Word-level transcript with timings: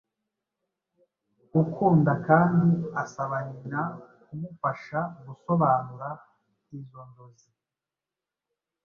ukunda 1.61 2.11
kandi 2.27 2.69
asaba 3.03 3.37
nyina 3.49 3.81
kumufasha 4.23 4.99
gusobanura 5.25 6.09
izo 6.77 7.01
nzozi 7.09 7.49